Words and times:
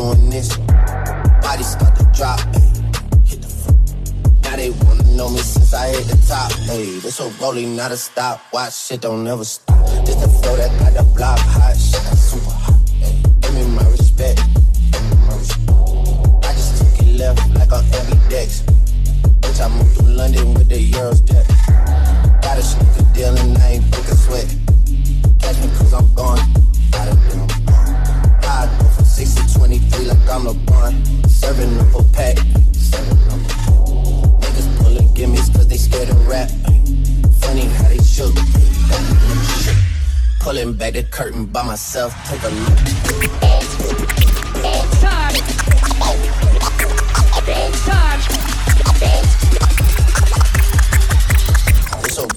doing 0.00 0.30
this. 0.30 0.56
Body 1.44 1.62
start 1.62 1.94
to 1.96 2.04
drop, 2.16 2.40
ayy. 2.56 3.28
Hit 3.28 3.42
the 3.42 3.48
floor. 3.48 3.78
Now 4.44 4.56
they 4.56 4.70
wanna 4.70 5.04
know 5.16 5.28
me 5.28 5.40
since 5.40 5.74
I 5.74 5.88
hit 5.88 6.06
the 6.08 6.18
top. 6.26 6.52
Hey, 6.68 6.98
this 7.00 7.16
so 7.16 7.30
rolling, 7.40 7.76
not 7.76 7.92
a 7.92 7.96
stop. 7.96 8.40
Watch 8.52 8.74
shit 8.74 9.02
don't 9.02 9.24
never 9.24 9.44
stop. 9.44 9.76
This 10.06 10.16
the 10.16 10.28
flow 10.28 10.56
that 10.56 10.70
got 10.80 10.92
the 10.98 11.04
block 11.16 11.38
hot. 11.54 11.76
Shit 11.76 12.02
that's 12.04 12.22
super 12.30 12.54
hot. 12.64 12.80
Hey, 13.02 13.14
give 13.40 13.54
me 13.54 13.64
my 13.76 13.84
respect. 13.90 14.40
I 16.48 16.52
just 16.58 16.72
took 16.78 17.06
it 17.06 17.12
left 17.20 17.40
like 17.58 17.72
on 17.72 17.84
every 17.98 18.18
dex. 18.30 18.62
Bitch, 19.40 19.60
I 19.60 19.68
moved 19.68 19.96
to 19.98 20.04
London 20.04 20.54
with 20.54 20.68
the 20.68 20.80
Euros 20.92 21.20
tech. 21.28 21.46
Got 22.40 22.56
a 22.58 22.62
sneaker 22.62 23.06
deal 23.12 23.36
and 23.36 23.58
I 23.58 23.72
ain't 23.72 23.90
break 23.90 24.08
a 24.08 24.16
sweat. 24.16 24.48
Catch 25.40 25.58
me 25.60 25.68
cause 25.76 25.92
I'm 25.92 26.14
gone. 26.14 26.49
I'm 30.30 30.44
LeBron. 30.46 31.28
Serving 31.28 31.76
up 31.80 31.92
a 31.92 32.04
pack. 32.12 32.36
Niggas 34.38 34.78
pulling 34.78 35.08
gimmies 35.08 35.52
cause 35.52 35.66
they 35.66 35.76
scared 35.76 36.06
to 36.06 36.14
rap. 36.30 36.48
Funny 37.40 37.64
how 37.66 37.88
they 37.88 37.98
shook. 37.98 38.34
Pulling 40.38 40.74
back 40.74 40.92
the 40.92 41.02
curtain 41.10 41.46
by 41.46 41.64
myself. 41.64 42.14
Take 42.28 42.44
a 42.44 42.48
look. 42.48 42.78
Time. 45.00 45.34
Time. 47.84 48.09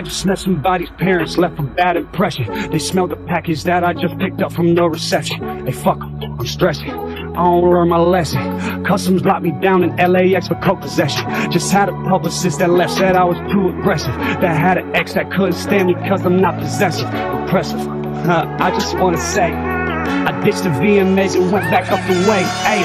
I 0.00 0.02
just 0.02 0.24
met 0.24 0.38
somebody's 0.38 0.88
parents, 0.96 1.36
left 1.36 1.58
a 1.58 1.62
bad 1.62 1.94
impression. 1.98 2.70
They 2.70 2.78
smelled 2.78 3.10
the 3.10 3.16
package 3.16 3.64
that 3.64 3.84
I 3.84 3.92
just 3.92 4.16
picked 4.16 4.40
up 4.40 4.50
from 4.50 4.74
the 4.74 4.88
reception. 4.88 5.66
Hey, 5.66 5.72
fuck 5.72 5.98
'em, 6.00 6.18
I'm 6.22 6.46
stressing. 6.46 6.90
I 6.90 7.34
don't 7.34 7.70
learn 7.70 7.90
my 7.90 7.98
lesson. 7.98 8.82
Customs 8.82 9.26
locked 9.26 9.42
me 9.42 9.52
down 9.60 9.84
in 9.84 9.94
LAX 9.96 10.48
for 10.48 10.54
coke 10.54 10.80
possession. 10.80 11.28
Just 11.50 11.70
had 11.70 11.90
a 11.90 11.92
publicist 12.08 12.60
that 12.60 12.70
left, 12.70 12.94
said 12.94 13.14
I 13.14 13.24
was 13.24 13.36
too 13.52 13.68
aggressive. 13.68 14.14
That 14.40 14.56
had 14.56 14.78
an 14.78 14.96
ex 14.96 15.12
that 15.12 15.30
couldn't 15.30 15.52
stand 15.52 15.88
me 15.88 15.94
cause 16.08 16.24
I'm 16.24 16.40
not 16.40 16.58
possessive. 16.58 17.06
Impressive. 17.42 17.80
Huh, 18.24 18.46
I 18.58 18.70
just 18.70 18.96
wanna 18.98 19.18
say, 19.18 19.52
I 19.52 20.32
ditched 20.42 20.62
the 20.62 20.70
VMAs 20.70 21.34
and 21.34 21.52
went 21.52 21.70
back 21.70 21.92
up 21.92 22.00
the 22.08 22.14
way. 22.26 22.42
Hey, 22.64 22.82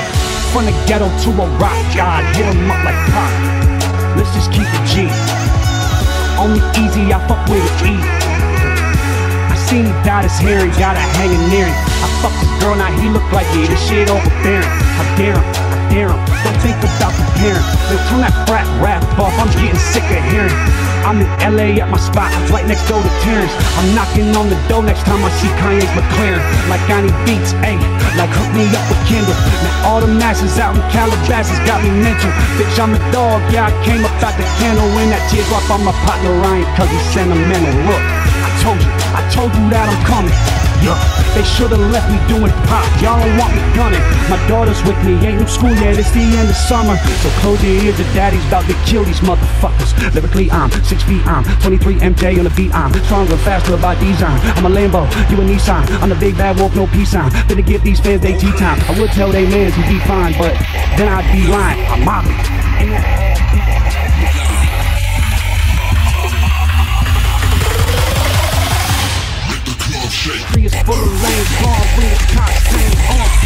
from 0.51 0.65
the 0.65 0.73
ghetto 0.85 1.07
to 1.07 1.29
a 1.29 1.47
rock 1.59 1.79
god, 1.95 2.35
hit 2.35 2.45
'em 2.45 2.69
up 2.69 2.83
like 2.83 2.99
pop. 3.13 4.17
Let's 4.17 4.33
just 4.33 4.51
keep 4.51 4.67
it 4.67 4.85
G. 4.85 5.44
Only 6.37 6.59
easy, 6.75 7.13
I 7.13 7.19
fuck 7.27 7.47
with 7.47 7.63
it 7.63 7.87
E. 7.87 7.95
I 7.95 9.55
seen 9.55 9.85
he 9.85 9.93
dyed 10.03 10.25
his 10.27 10.37
got 10.77 10.95
a 10.95 11.03
hanging 11.15 11.47
near 11.49 11.65
him. 11.65 11.77
I 12.03 12.07
fucked 12.21 12.39
his 12.43 12.51
girl, 12.59 12.75
now 12.75 12.91
he 12.99 13.09
look 13.09 13.25
like 13.31 13.47
me. 13.55 13.65
This 13.67 13.79
shit 13.87 14.09
overbearing. 14.09 14.67
I 14.67 15.03
dare 15.17 15.39
him, 15.39 15.64
Dare 15.89 16.09
him. 16.09 16.21
Don't 16.43 16.59
think 16.61 16.77
about 16.81 17.13
comparing. 17.13 17.65
Then 17.89 17.99
turn 18.09 18.21
that 18.25 18.35
frat 18.47 18.65
rap 18.81 19.03
off, 19.19 19.33
I'm 19.37 19.49
getting 19.59 19.77
sick 19.77 20.05
of 20.09 20.21
hearing. 20.31 20.53
I'm 21.05 21.21
in 21.21 21.29
LA 21.45 21.77
at 21.77 21.89
my 21.93 22.01
spot, 22.01 22.33
right 22.49 22.65
next 22.65 22.89
door 22.89 22.97
to 22.97 23.13
Terrence. 23.21 23.53
I'm 23.77 23.93
knocking 23.93 24.33
on 24.33 24.49
the 24.49 24.57
door 24.65 24.81
next 24.81 25.05
time 25.05 25.21
I 25.21 25.29
see 25.37 25.51
Kanye's 25.61 25.85
McLaren. 25.93 26.41
Like 26.65 26.81
I 26.89 27.05
need 27.05 27.17
beats, 27.29 27.53
ayy, 27.61 27.77
like 28.17 28.33
hook 28.33 28.49
me 28.57 28.65
up 28.73 28.85
with 28.89 29.01
Kendall. 29.05 29.37
Now 29.61 29.75
all 29.85 29.99
the 30.01 30.09
masses 30.09 30.57
out 30.57 30.73
in 30.73 30.81
Calabasas 30.89 31.61
got 31.69 31.85
me 31.85 31.93
mental. 32.01 32.33
Bitch, 32.57 32.73
I'm 32.81 32.97
a 32.97 33.01
dog, 33.13 33.45
yeah, 33.53 33.69
I 33.69 33.73
came 33.85 34.01
up 34.01 34.17
out 34.25 34.33
the 34.33 34.45
kennel. 34.57 34.89
When 34.97 35.13
that 35.13 35.21
tears 35.29 35.45
drop 35.53 35.69
on 35.69 35.85
my 35.85 35.93
partner 36.09 36.33
Ryan, 36.41 36.65
cause 36.73 36.89
he's 36.89 37.05
sentimental. 37.13 37.73
Look, 37.85 38.01
I 38.01 38.49
told 38.65 38.81
you, 38.81 38.89
I 39.13 39.21
told 39.29 39.51
you 39.53 39.63
that 39.69 39.85
I'm 39.85 40.01
coming. 40.09 40.64
They 41.33 41.43
should've 41.43 41.79
left 41.89 42.05
me 42.13 42.21
doing 42.29 42.53
pop. 42.69 42.85
Y'all 43.01 43.17
don't 43.17 43.33
want 43.37 43.55
me 43.55 43.61
gunning. 43.73 44.01
My 44.29 44.37
daughter's 44.47 44.81
with 44.83 44.97
me, 45.03 45.13
ain't 45.25 45.41
no 45.41 45.47
school 45.47 45.73
yet. 45.73 45.97
It's 45.97 46.11
the 46.11 46.21
end 46.21 46.49
of 46.49 46.55
summer, 46.55 46.95
so 46.97 47.29
close 47.41 47.63
your 47.63 47.73
ears. 47.81 47.97
The 47.97 48.03
daddy's 48.13 48.45
about 48.47 48.65
to 48.69 48.75
kill 48.85 49.03
these 49.03 49.21
motherfuckers. 49.21 49.95
Lyrically, 50.13 50.51
I'm 50.51 50.69
six 50.83 51.01
feet. 51.03 51.25
I'm 51.25 51.43
23 51.61 51.95
MJ 51.95 52.37
on 52.37 52.43
the 52.45 52.51
beat. 52.51 52.73
I'm 52.73 52.93
stronger, 53.05 53.37
faster 53.37 53.77
by 53.77 53.95
design. 53.95 54.39
I'm 54.57 54.65
a 54.65 54.69
Lambo, 54.69 55.09
you 55.31 55.41
a 55.41 55.45
Nissan. 55.45 55.89
I'm 56.01 56.09
the 56.09 56.15
big 56.15 56.37
bad 56.37 56.57
wolf, 56.57 56.75
no 56.75 56.85
peace 56.87 57.11
sign. 57.11 57.31
Finna 57.47 57.63
give 57.65 57.81
these 57.83 57.99
fans 57.99 58.21
they 58.21 58.37
tea 58.37 58.51
time. 58.53 58.79
I 58.89 58.99
would 58.99 59.11
tell 59.11 59.31
they 59.31 59.45
mans 59.49 59.73
he'd 59.75 59.87
be 59.87 59.99
fine, 60.05 60.33
but 60.37 60.53
then 60.97 61.07
I'd 61.07 61.25
be 61.33 61.47
lying. 61.47 61.85
I'm 61.87 62.03
mobbing. 62.05 62.35
Full 70.85 70.93
of 70.93 71.23
lanes, 71.23 71.61
bomb, 71.63 71.95
bring 71.95 72.09
the 72.09 72.31
cops, 72.31 72.69
same 72.69 73.19
arm. 73.19 73.44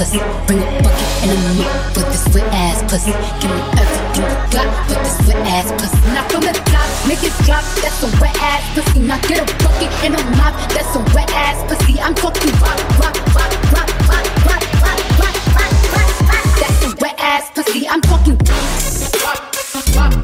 Pussy. 0.00 0.18
Bring 0.46 0.60
a 0.60 0.68
bucket 0.80 1.08
and 1.20 1.30
a 1.30 1.36
mop 1.60 1.96
with 1.96 2.08
this 2.08 2.24
wet 2.32 2.48
ass 2.56 2.80
pussy. 2.88 3.12
Give 3.40 3.52
me 3.52 3.60
everything 3.76 4.24
you 4.24 4.32
got 4.48 4.68
with 4.88 5.00
this 5.04 5.18
wet 5.28 5.36
ass 5.44 5.68
pussy. 5.76 6.00
Now 6.16 6.24
from 6.32 6.40
the 6.40 6.54
top, 6.72 6.88
make 7.06 7.22
it 7.22 7.36
drop. 7.44 7.64
That's 7.84 8.00
some 8.00 8.12
wet 8.18 8.34
ass 8.40 8.64
pussy. 8.72 9.00
Now 9.00 9.20
get 9.28 9.44
a 9.44 9.46
bucket 9.60 9.92
and 10.00 10.14
a 10.16 10.22
mop. 10.40 10.56
That's 10.72 10.88
some 10.94 11.04
wet 11.12 11.28
ass 11.36 11.60
pussy. 11.68 12.00
I'm 12.00 12.14
talking 12.14 12.50
rock, 12.64 12.80
rock, 12.96 13.16
rock, 13.36 13.52
rock, 13.76 13.90
rock, 14.08 14.24
rock, 14.48 14.64
rock, 14.80 15.04
rock, 15.20 15.36
rock, 15.56 15.74
rock. 15.92 16.44
That's 16.60 16.76
some 16.80 16.96
wet 17.00 17.16
ass 17.20 17.50
pussy. 17.52 17.86
I'm 17.86 18.00
talking 18.00 18.38
rock, 18.48 18.72
rock, 19.20 19.40
rock, 19.76 20.14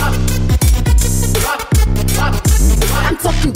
rock, 0.00 0.16
rock, 1.44 1.64
rock. 2.16 2.34
I'm 3.04 3.16
talking 3.18 3.52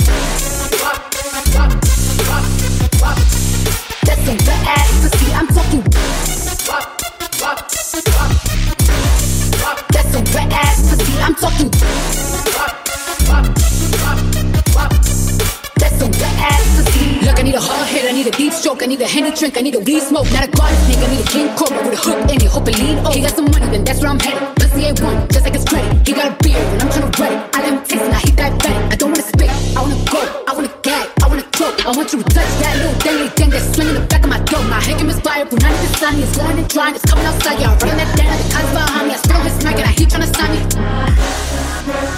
henny 19.12 19.30
drink, 19.36 19.58
I 19.58 19.60
need 19.60 19.74
a 19.74 19.80
weed 19.80 20.00
smoke, 20.00 20.24
not 20.32 20.48
a 20.48 20.50
snake, 20.56 21.04
I 21.04 21.08
need 21.12 21.20
a 21.20 21.28
king 21.28 21.48
cobra 21.52 21.84
with 21.84 21.92
a 21.92 22.00
hook 22.00 22.16
in 22.32 22.40
it, 22.40 22.48
hope 22.48 22.68
it 22.68 22.78
lean. 22.80 22.96
Oh, 23.04 23.12
he 23.12 23.20
got 23.20 23.36
some 23.36 23.44
money, 23.44 23.68
then 23.68 23.84
that's 23.84 24.00
where 24.00 24.10
I'm 24.10 24.18
headed. 24.18 24.40
Ain't 24.72 24.98
one, 25.00 25.28
just 25.28 25.44
like 25.44 25.54
his 25.54 25.64
credit. 25.64 26.08
He 26.08 26.12
got 26.12 26.32
a 26.32 26.34
beard, 26.42 26.58
and 26.58 26.82
I'm 26.82 26.88
tryna 26.88 27.14
read 27.20 27.32
it. 27.32 27.54
I 27.54 27.58
let 27.62 27.70
him 27.70 27.84
taste, 27.84 28.02
and 28.02 28.14
I 28.14 28.18
hit 28.18 28.36
that 28.40 28.52
bed. 28.58 28.78
I 28.90 28.96
don't 28.96 29.10
wanna 29.12 29.22
spit, 29.22 29.50
I 29.76 29.80
wanna 29.84 30.00
go, 30.10 30.20
I 30.48 30.52
wanna 30.56 30.74
gag, 30.82 31.06
I 31.22 31.26
wanna 31.28 31.46
choke. 31.54 31.86
I 31.86 31.90
want 31.94 32.10
you 32.10 32.18
to 32.18 32.26
touch 32.34 32.50
that 32.58 32.74
little 32.80 32.98
dangly 33.04 33.30
thing 33.36 33.50
that's 33.50 33.68
swinging 33.76 33.94
the 33.94 34.00
back 34.10 34.24
of 34.24 34.30
my 34.30 34.40
throat. 34.48 34.64
My 34.66 34.80
hanky 34.80 35.06
is 35.06 35.20
viable, 35.20 35.58
none 35.62 35.70
of 35.70 35.80
the 35.86 35.90
sun 36.00 36.18
is 36.18 36.34
lying 36.34 36.58
and 36.58 36.68
drying, 36.72 36.94
it's 36.96 37.04
coming 37.04 37.26
outside. 37.26 37.60
Yeah, 37.60 37.70
I'm 37.70 37.78
running 37.78 38.00
that 38.00 38.10
down, 38.16 38.32
the 38.32 38.46
cons 38.50 38.72
behind 38.74 39.06
me. 39.06 39.14
I 39.14 39.18
still 39.22 39.40
his 39.44 39.54
smack, 39.60 39.76
and 39.76 39.86
I 39.86 39.92
heat 39.92 40.08
tryna 40.08 40.30
sign 40.34 40.50
me. 40.50 40.60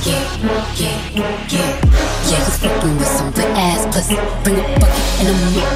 Yeah, 0.08 0.24
yeah, 0.78 0.96
yeah, 1.12 1.42
yeah, 1.52 2.38
he's 2.38 2.56
fucking 2.62 2.96
with 2.96 3.12
some 3.12 3.28
wet 3.34 3.50
ass 3.60 3.82
pussy. 3.92 4.16
Bring 4.40 4.56
a 4.56 4.64
bucket 4.78 5.04
and 5.20 5.28
a 5.28 5.36
mop 5.58 5.73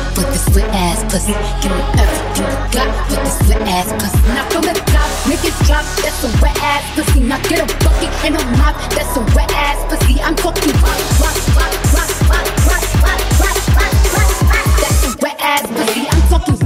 wet 0.59 0.75
ass 0.75 1.05
pussy. 1.05 1.35
Give 1.63 1.71
me 1.71 1.83
everything 2.03 2.51
you 2.51 2.59
got 2.75 2.91
with 3.11 3.23
this 3.23 3.39
wet 3.49 3.63
ass 3.63 3.89
pussy. 3.95 4.19
Now 4.35 4.45
from 4.51 4.63
the 4.67 4.75
top, 4.91 5.11
make 5.31 5.45
it 5.47 5.55
drop. 5.67 5.87
That's 6.03 6.19
some 6.19 6.35
wet 6.43 6.59
ass 6.59 6.83
pussy. 6.95 7.21
Now 7.21 7.39
get 7.47 7.63
a 7.63 7.67
bucket 7.85 8.11
and 8.27 8.35
a 8.35 8.43
mop. 8.59 8.75
That's 8.91 9.15
some 9.15 9.27
wet 9.39 9.51
ass 9.55 9.79
pussy. 9.87 10.21
I'm 10.21 10.35
talking 10.35 10.73
rock, 10.83 10.99
rock, 11.23 11.39
rock, 11.55 11.75
rock, 11.95 12.11
rock, 12.27 12.51
rock, 12.67 12.85
rock, 13.03 13.23
rock, 13.39 13.59
rock, 13.79 13.95
rock, 14.15 14.35
rock. 14.51 14.67
That's 14.83 14.99
some 15.03 15.17
wet 15.23 15.39
ass 15.39 15.63
pussy. 15.71 16.03
I'm 16.11 16.23
talking 16.27 16.59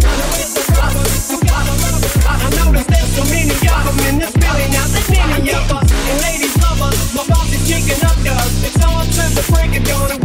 I 2.33 2.49
noticed 2.65 2.89
there's 2.89 3.11
so 3.13 3.23
many 3.29 3.53
of 3.53 3.97
in 4.09 4.19
this 4.19 4.33
building. 4.33 4.73
Now 4.73 4.87
there's 4.89 5.11
many 5.11 5.53
of 5.53 5.69
us, 5.69 5.89
and 5.93 6.17
ladies 6.25 6.57
love 6.65 6.81
us. 6.81 6.97
My 7.13 7.25
boss 7.29 7.53
is 7.53 7.61
kicking 7.69 8.01
up 8.09 8.17
dust. 8.25 8.65
It's 8.65 8.81
on 8.81 9.05
to 9.05 9.25
the 9.37 9.45
break 9.53 9.77
of 9.77 9.85
dawn, 9.85 10.22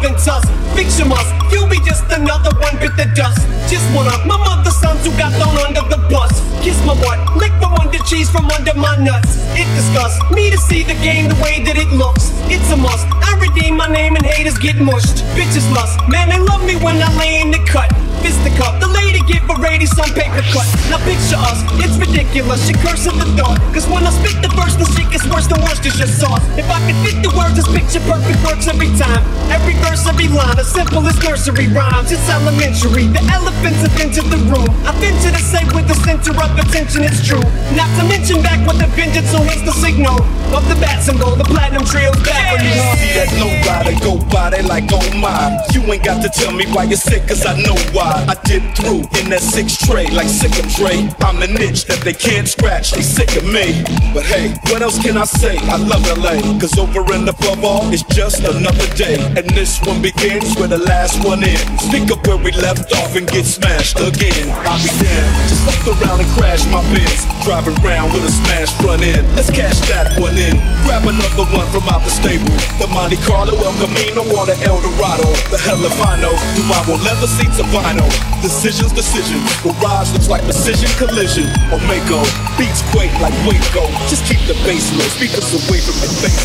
the 0.00 0.08
elephant 0.08 0.24
tusk. 0.24 0.48
Fiction 0.74 1.08
must, 1.08 1.30
you'll 1.52 1.68
be 1.68 1.78
just 1.84 2.04
another 2.10 2.50
one 2.60 2.76
bit 2.78 2.96
the 2.96 3.10
dust. 3.14 3.40
Just 3.68 3.84
one 3.94 4.06
of 4.06 4.24
my 4.26 4.36
mother's 4.36 4.76
sons 4.76 5.04
who 5.04 5.10
got 5.18 5.32
thrown 5.36 5.56
under 5.66 5.84
the 5.88 6.00
bus. 6.08 6.32
Kiss 6.62 6.78
my 6.84 6.94
butt, 7.00 7.18
lick 7.36 7.52
from 7.60 7.74
under 7.74 7.98
cheese 8.04 8.30
from 8.30 8.46
under 8.50 8.74
my 8.74 8.96
nuts. 8.96 9.36
It 9.56 9.68
disgusts 9.74 10.20
me 10.30 10.50
to 10.50 10.58
see 10.58 10.82
the 10.82 10.94
game 11.02 11.28
the 11.28 11.38
way 11.42 11.62
that 11.64 11.76
it 11.76 11.90
looks. 11.92 12.32
It's 12.48 12.70
a 12.70 12.76
must. 12.76 13.06
I 13.10 13.38
redeem 13.40 13.76
my 13.76 13.88
name 13.88 14.16
and 14.16 14.24
haters 14.24 14.58
get 14.58 14.76
mushed. 14.76 15.24
Bitches 15.36 15.66
lust, 15.74 15.98
man, 16.08 16.28
they 16.28 16.38
love 16.38 16.64
me 16.64 16.76
when 16.76 16.96
I 17.02 17.10
lay 17.18 17.40
in 17.40 17.50
the 17.50 17.62
cut. 17.66 17.90
Fisticuff, 18.22 18.80
the 18.80 18.88
lady 18.88 19.09
give 19.26 19.42
a 19.48 19.56
lady 19.60 19.86
some 19.86 20.10
paper 20.14 20.44
cut. 20.52 20.68
Now 20.88 21.00
picture 21.02 21.40
us, 21.50 21.60
it's 21.82 21.96
ridiculous. 21.98 22.66
She 22.66 22.74
curses 22.74 23.12
the 23.16 23.26
thought. 23.36 23.58
Cause 23.74 23.86
when 23.88 24.06
I 24.06 24.10
spit 24.10 24.40
the 24.42 24.50
verse, 24.56 24.76
the 24.76 24.86
shit 24.94 25.10
gets 25.10 25.26
worse, 25.28 25.46
the 25.46 25.58
worst 25.60 25.84
is 25.86 25.96
just 25.96 26.20
sauce. 26.20 26.42
If 26.56 26.68
I 26.70 26.78
could 26.86 26.98
fit 27.04 27.18
the 27.22 27.30
words, 27.36 27.56
this 27.56 27.68
picture 27.68 28.02
perfect 28.08 28.40
works 28.46 28.66
every 28.68 28.90
time. 28.96 29.22
Every 29.50 29.74
verse, 29.82 30.06
every 30.06 30.28
line, 30.28 30.58
as 30.58 30.70
simple 30.70 31.04
as 31.06 31.16
nursery 31.20 31.68
rhymes. 31.68 32.12
It's 32.12 32.24
elementary. 32.30 33.10
The 33.10 33.22
elephants 33.34 33.82
have 33.84 33.96
entered 34.00 34.28
the 34.30 34.40
room. 34.48 34.70
I 34.86 34.92
venture 35.02 35.34
to 35.34 35.42
say 35.42 35.64
with 35.74 35.86
the 35.88 35.98
center 36.06 36.32
of 36.32 36.50
attention, 36.56 37.04
it's 37.04 37.20
true. 37.26 37.42
Not 37.76 37.90
to 37.98 38.06
mention 38.06 38.42
back 38.42 38.62
with 38.66 38.80
a 38.80 38.88
vengeance, 38.94 39.30
so 39.30 39.42
here's 39.42 39.62
the 39.62 39.74
signal 39.74 40.22
of 40.54 40.62
the 40.68 40.76
bat 40.78 41.02
symbol. 41.02 41.34
The 41.36 41.44
platinum 41.44 41.84
trio's 41.84 42.16
back 42.22 42.54
for 42.54 42.58
you. 42.62 42.78
See 42.98 43.14
that 43.18 43.30
rider 43.66 43.98
go 44.00 44.18
by, 44.30 44.50
they 44.50 44.62
like, 44.62 44.84
oh 44.90 45.02
my. 45.18 45.58
You 45.72 45.80
ain't 45.92 46.04
got 46.04 46.22
to 46.22 46.28
tell 46.28 46.52
me 46.52 46.66
why 46.72 46.84
you're 46.84 46.96
sick, 46.96 47.26
cause 47.26 47.44
I 47.46 47.60
know 47.62 47.76
why. 47.92 48.26
I 48.28 48.34
dip 48.44 48.62
through 48.76 49.09
in 49.18 49.30
that 49.30 49.42
six 49.42 49.76
tray, 49.76 50.06
like 50.10 50.28
sick 50.28 50.52
of 50.58 50.66
Dre. 50.74 51.08
I'm 51.20 51.40
the 51.40 51.48
niche 51.48 51.84
that 51.86 52.00
they 52.04 52.12
can't 52.12 52.46
scratch, 52.46 52.92
they 52.92 53.02
sick 53.02 53.36
of 53.36 53.44
me. 53.44 53.82
But 54.14 54.24
hey, 54.26 54.54
what 54.70 54.82
else 54.82 55.00
can 55.00 55.16
I 55.16 55.24
say? 55.24 55.58
I 55.70 55.76
love 55.76 56.04
LA, 56.06 56.40
cause 56.58 56.76
over 56.78 57.00
and 57.12 57.28
above 57.28 57.64
all, 57.64 57.90
it's 57.92 58.04
just 58.14 58.40
another 58.44 58.86
day. 58.94 59.18
And 59.36 59.48
this 59.50 59.80
one 59.82 60.02
begins 60.02 60.56
where 60.56 60.68
the 60.68 60.78
last 60.78 61.24
one 61.24 61.42
ends. 61.42 61.88
Pick 61.90 62.10
up 62.10 62.26
where 62.26 62.38
we 62.38 62.52
left 62.52 62.92
off 62.96 63.16
and 63.16 63.26
get 63.26 63.44
smashed 63.44 63.98
again. 64.00 64.50
I'll 64.66 64.78
be 64.78 64.90
damned, 65.00 65.32
just 65.48 65.62
fuck 65.66 65.96
around 65.98 66.20
and 66.20 66.30
crash 66.38 66.64
my 66.70 66.82
Benz. 66.92 67.26
Driving 67.44 67.76
around 67.80 68.12
with 68.12 68.24
a 68.24 68.32
smashed 68.32 68.76
front 68.82 69.02
end. 69.02 69.24
Let's 69.34 69.50
cash 69.50 69.78
that 69.88 70.12
one 70.20 70.36
in. 70.36 70.60
Grab 70.84 71.08
another 71.08 71.48
one 71.50 71.66
from 71.72 71.88
out 71.88 72.04
the 72.04 72.12
stable. 72.12 72.52
The 72.76 72.86
Monte 72.92 73.16
Carlo, 73.24 73.56
El 73.56 73.74
Camino, 73.80 74.22
or 74.36 74.44
the 74.44 74.56
El 74.66 74.76
Dorado. 74.80 75.28
The 75.48 75.58
hell 75.58 75.80
if 75.80 75.96
I 76.04 76.20
know. 76.20 76.34
Do 76.54 76.62
I 76.68 76.80
want 76.84 77.02
leather 77.02 77.26
seats 77.26 77.58
or 77.58 77.68
vinyl? 77.72 78.08
Decisions, 78.42 78.92
decision. 79.00 79.40
Garage 79.64 80.12
looks 80.12 80.28
like 80.28 80.44
precision 80.44 80.92
collision. 81.00 81.48
Or 81.72 81.80
Mako. 81.88 82.20
Beats 82.60 82.84
quake 82.92 83.12
like 83.24 83.32
Waco. 83.48 83.88
Just 84.12 84.28
keep 84.28 84.40
the 84.44 84.52
bass 84.68 84.92
low. 84.92 85.08
Speakers 85.16 85.48
away 85.56 85.80
from 85.80 85.96
your 86.04 86.12
face. 86.20 86.44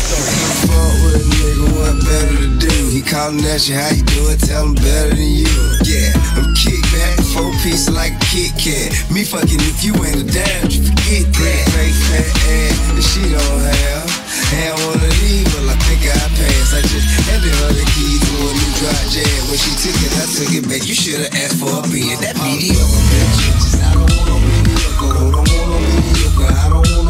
Fuck 0.64 0.96
with 1.04 1.20
a 1.20 1.24
nigga, 1.36 1.68
what 1.76 1.96
better 2.00 2.36
to 2.40 2.50
do? 2.56 2.74
He 2.88 3.02
calling 3.04 3.44
at 3.44 3.68
you, 3.68 3.76
how 3.76 3.92
you 3.92 4.02
doing? 4.08 4.40
Tell 4.40 4.64
him 4.64 4.74
better 4.74 5.12
than 5.12 5.32
you. 5.36 5.52
Yeah, 5.84 6.16
I'm 6.40 6.56
kick 6.56 6.80
back, 6.96 7.20
four 7.36 7.52
piece 7.60 7.92
like 7.92 8.16
a 8.16 8.24
Kit 8.32 8.56
Kat. 8.56 8.88
Me 9.12 9.22
fucking 9.22 9.60
if 9.60 9.84
you 9.84 9.92
ain't 10.00 10.24
a 10.24 10.24
damn, 10.24 10.64
you 10.72 10.80
forget 10.80 11.28
that. 11.28 11.62
Fake 11.76 11.98
fat 12.08 12.32
ass 12.56 12.76
that 12.96 13.04
she 13.04 13.22
don't 13.36 13.60
have. 13.68 14.25
Had 14.46 14.78
one 14.86 15.02
of 15.02 15.10
these, 15.18 15.42
but 15.50 15.66
I 15.66 15.74
think 15.90 16.06
I 16.06 16.14
passed. 16.38 16.74
I 16.74 16.80
just 16.86 17.06
handed 17.26 17.50
her 17.50 17.72
the 17.74 17.82
keys 17.98 18.22
to 18.22 18.34
a 18.46 18.52
new 18.54 18.72
car 18.78 19.02
jam. 19.10 19.40
When 19.50 19.58
she 19.58 19.74
took 19.82 19.98
it, 19.98 20.12
I 20.14 20.24
took 20.30 20.52
it 20.54 20.64
back. 20.70 20.86
You 20.86 20.94
should've 20.94 21.34
asked 21.34 21.58
for 21.58 21.66
a 21.66 21.82
being 21.90 22.14
that 22.22 22.38
mediocre 22.38 23.02
bitch. 23.10 23.82
I 23.82 23.90
don't 23.90 24.06
want 24.06 24.26
no 24.30 24.38
mediocre. 24.38 25.18
I 25.18 25.34
don't 25.34 25.50
want 25.50 25.66
no 25.66 25.78
mediocre. 25.82 26.46
I 26.46 26.68
don't 26.70 26.86
want 26.94 27.05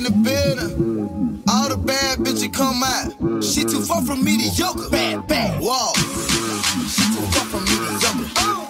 in 0.00 0.04
the 0.04 0.10
building, 0.10 1.42
all 1.48 1.68
the 1.68 1.76
bad 1.76 2.18
bitches 2.20 2.52
come 2.52 2.82
out. 2.82 3.44
She 3.44 3.64
too 3.64 3.82
far 3.82 4.02
from 4.02 4.24
mediocre. 4.24 4.88
Bad, 4.88 5.26
bad. 5.26 5.60
Whoa. 5.60 5.92
She 6.88 7.02
too 7.12 7.26
far 7.32 7.44
from 7.46 7.64
mediocre. 7.64 8.69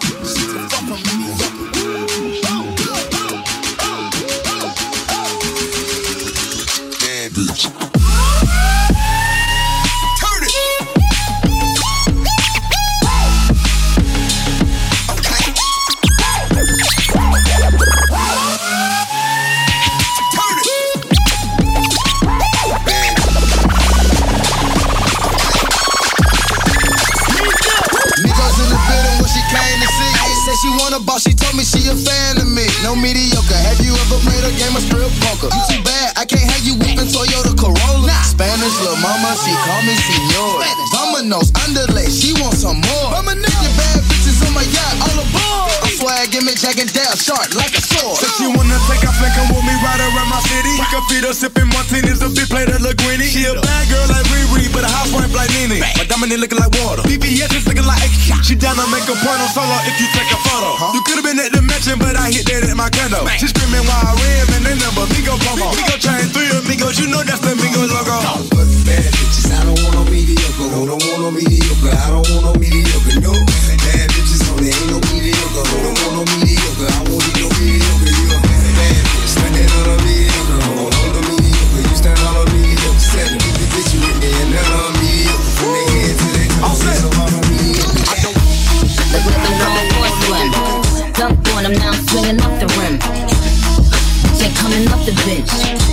you 34.41 34.47
a 34.49 34.57
game 34.57 34.75
of 34.75 34.81
strip 34.81 35.11
poker? 35.21 35.53
You 35.53 35.61
too 35.69 35.83
bad, 35.85 36.17
I 36.17 36.25
can't 36.25 36.49
have 36.49 36.65
you 36.65 36.73
whipping 36.73 37.09
Toyota 37.09 37.53
Corolla. 37.53 38.17
Spanish 38.25 38.73
little 38.81 38.97
mama, 38.97 39.37
she 39.37 39.53
call 39.53 39.81
me 39.85 39.93
senor. 39.93 40.65
Dominoes, 40.91 41.51
underlay, 41.61 42.09
she 42.09 42.33
want 42.41 42.55
some 42.55 42.81
more. 42.81 43.11
Mama 43.11 43.33
nigga, 43.37 43.69
bad 43.77 44.01
bitches 44.09 44.41
on 44.45 44.53
my 44.53 44.63
yacht, 44.63 44.95
all 45.05 45.19
aboard. 45.21 45.70
I'm 46.01 46.09
swagging 46.09 46.49
me, 46.49 46.57
Jack 46.57 46.81
and 46.81 46.89
Dale, 46.89 47.13
sharp 47.13 47.53
like 47.53 47.77
a 47.77 47.81
sword. 47.81 48.17
If 48.25 48.33
she 48.33 48.49
wanna 48.49 48.73
take 48.89 49.05
a 49.05 49.11
flick, 49.21 49.37
come 49.37 49.53
with 49.53 49.61
me 49.61 49.75
right 49.85 50.01
around 50.01 50.33
my 50.33 50.41
city. 50.49 50.73
Feed 51.13 51.29
her 51.29 51.33
sipping 51.33 51.69
martinis, 51.69 52.25
a 52.25 52.29
big 52.33 52.49
plate 52.49 52.73
of 52.73 52.81
linguine. 52.81 53.21
She 53.21 53.45
a 53.45 53.53
bad 53.53 53.85
girl 53.85 54.09
like 54.09 54.25
Riri, 54.33 54.65
but 54.73 54.81
a 54.81 54.89
housewife 54.89 55.29
like 55.29 55.53
Nene. 55.53 55.77
My 55.77 55.93
diamond 56.09 56.33
looking 56.41 56.57
like 56.57 56.73
water. 56.81 57.05
BBS 57.05 57.53
is 57.53 57.69
looking 57.69 57.85
like 57.85 58.01
She 58.41 58.57
down 58.57 58.81
to 58.81 58.85
make 58.89 59.05
a 59.05 59.13
porno 59.21 59.45
solo 59.53 59.77
if 59.85 59.93
you 60.01 60.09
take 60.17 60.31
a 60.33 60.39
photo. 60.41 60.73
You 60.89 61.05
could've 61.05 61.21
been 61.21 61.37
at 61.37 61.53
the 61.53 61.61
mansion, 61.61 62.01
but 62.01 62.17
I 62.17 62.33
hit 62.33 62.49
that 62.49 62.65
at 62.65 62.73
my 62.73 62.89
condo. 62.89 63.21
She 63.37 63.45
screaming 63.53 63.85
while 63.85 64.01
I 64.01 64.17
rim 64.17 64.57
and 64.57 64.63
they 64.65 64.75
number 64.81 65.05
Migo 65.13 65.37
promo. 65.45 65.69
Migo 65.77 66.01
chain 66.01 66.25
three 66.33 66.49
amigos, 66.49 66.97
you 66.97 67.13
know 67.13 67.21
that's 67.21 67.45
the 67.45 67.53
Migo 67.61 67.85
logo. 67.85 68.17
But 68.49 68.65
bad 68.89 69.05
bitches, 69.21 69.53
I 69.53 69.69
don't 69.69 69.77
want 69.85 69.93
no 69.93 70.03
mediocre. 70.09 70.65
No, 70.65 70.81
don't 70.81 70.97
want 70.97 71.19
no 71.21 71.29
mediocre. 71.29 71.93
I 71.93 72.09
don't 72.09 72.25
want 72.25 72.41
no 72.41 72.51
mediocre. 72.57 73.21
No, 73.21 73.37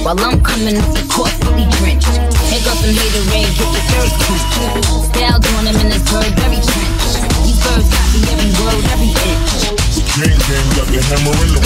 While 0.09 0.25
I'm 0.25 0.41
coming 0.41 0.73
off 0.81 0.89
the 0.97 1.05
court, 1.05 1.29
fully 1.45 1.69
drenched. 1.77 2.09
Here 2.49 2.65
goes 2.65 2.81
some 2.81 2.97
hater 2.97 3.25
rain, 3.29 3.45
get 3.45 3.69
the 3.77 3.83
third 3.93 4.09
quench. 4.25 4.89
Styled 5.05 5.45
on 5.45 5.69
him 5.69 5.77
in 5.85 5.93
this 5.93 6.01
Burberry 6.09 6.65
trench. 6.65 7.05
These 7.45 7.61
birds 7.61 7.93
copy 7.93 8.25
every 8.33 8.49
word, 8.57 8.89
every 8.89 9.13
inch. 9.13 9.69
Gang 10.17 10.33
gang 10.33 10.69
got 10.81 10.89
the 10.89 11.05
hammer 11.13 11.37
in 11.45 11.51
the 11.53 11.61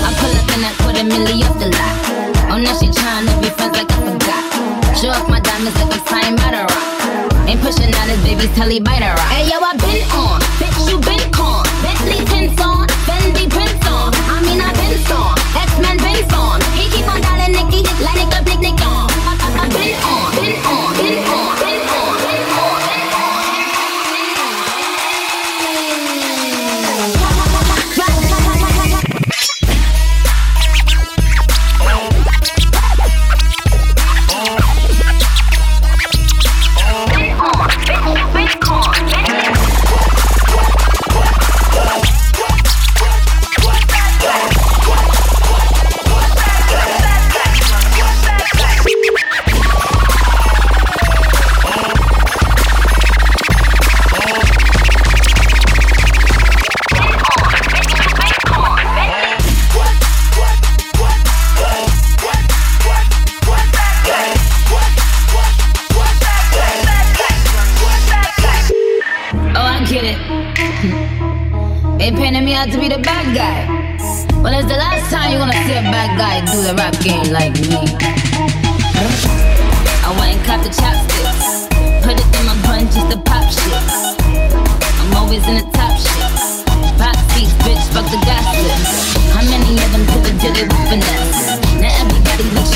I 0.00 0.16
pull 0.16 0.32
up 0.32 0.48
in 0.48 0.64
that 0.64 0.80
quarter 0.80 1.04
milli 1.04 1.44
off 1.44 1.60
the 1.60 1.68
lot. 1.68 1.92
Oh, 2.48 2.56
now 2.56 2.72
she 2.72 2.88
tryna 2.88 3.36
be 3.44 3.52
friends 3.52 3.76
like 3.76 3.92
I 3.92 4.00
forgot. 4.00 4.96
Show 4.96 5.12
off 5.12 5.28
my 5.28 5.36
diamonds 5.36 5.76
like 5.76 5.92
I'm 5.92 6.00
signed 6.08 6.40
by 6.40 6.56
the 6.56 6.64
rock. 6.64 7.52
Ain't 7.52 7.60
pushing 7.60 7.92
out 7.92 8.08
his 8.08 8.16
baby's 8.24 8.48
telly 8.56 8.80
by 8.80 8.96
the 8.96 9.12
rock. 9.12 9.28
Hey 9.28 9.44
yo, 9.44 9.60
I 9.60 9.76
been 9.76 10.08
on, 10.16 10.40
bitch 10.56 10.88
you 10.88 10.96
been 11.04 11.20
con. 11.36 11.68
Bentley 11.84 12.24
tints 12.32 12.56
on, 12.64 12.88
Fendi 13.04 13.44
prints 13.52 13.84
on. 13.92 14.16
I 14.32 14.40
mean 14.40 14.56
I 14.56 14.72
been 14.72 14.96
on, 15.12 15.36
X-Men 15.52 16.00
been 16.00 16.24
on. 16.32 16.57
Like 18.00 18.18
nigga 18.18 18.44
big 18.44 18.60
Nick 18.60 18.80
on. 18.86 19.10
On, 19.58 19.70
on, 20.72 20.77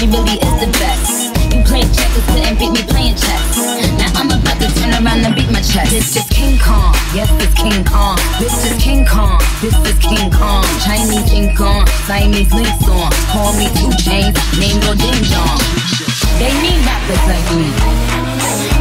she 0.03 0.09
really 0.11 0.35
is 0.35 0.55
the 0.59 0.67
best. 0.83 1.31
You 1.55 1.63
play 1.63 1.87
checkers, 1.95 2.27
couldn't 2.27 2.59
beat 2.59 2.75
me 2.75 2.83
playing 2.91 3.15
chess. 3.15 3.55
Now 4.03 4.11
I'm 4.19 4.27
about 4.35 4.59
to 4.59 4.67
turn 4.75 4.91
around 4.99 5.23
and 5.23 5.35
beat 5.35 5.47
my 5.55 5.63
chest. 5.63 5.95
This 5.95 6.17
is 6.19 6.27
King 6.27 6.59
Kong, 6.59 6.91
yes, 7.15 7.31
it's 7.39 7.55
King 7.55 7.85
Kong. 7.87 8.19
This 8.43 8.51
is 8.67 8.75
King 8.83 9.07
Kong, 9.07 9.39
this 9.63 9.79
is 9.87 9.99
King 10.03 10.27
Kong. 10.35 10.67
Chinese 10.83 11.31
King 11.31 11.55
Kong, 11.55 11.87
Siamese 12.11 12.51
links 12.51 12.83
on. 12.91 13.15
Call 13.31 13.55
me 13.55 13.71
two 13.79 13.95
chains, 14.03 14.35
name 14.59 14.83
no 14.83 14.91
ding 14.99 15.23
dong. 15.31 15.63
They 16.43 16.51
need 16.51 16.83
rappers 16.83 17.23
like 17.31 17.47
me. 17.55 17.71